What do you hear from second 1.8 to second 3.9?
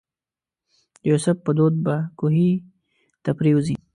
به کوهي ته پرېوځي.